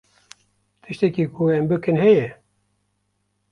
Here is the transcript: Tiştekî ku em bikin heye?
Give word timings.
Tiştekî 0.81 1.25
ku 1.33 1.43
em 1.57 1.65
bikin 1.69 1.97
heye? 2.03 2.27